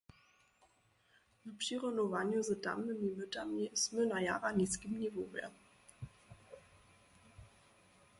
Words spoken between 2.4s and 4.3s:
z tamnymi mytami smy na